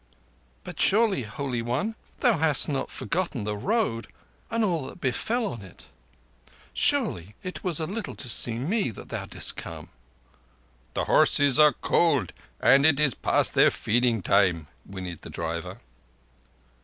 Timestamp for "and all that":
4.49-4.99